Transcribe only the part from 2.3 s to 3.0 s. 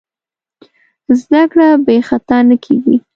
نه کېږي.